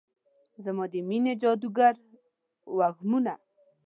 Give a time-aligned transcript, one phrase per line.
[0.63, 1.95] زما د میینې جادوګر
[2.77, 3.33] وږمونه